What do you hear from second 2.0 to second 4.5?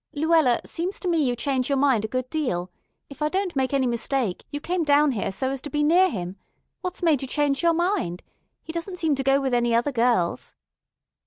a good deal. If I don't make any mistake,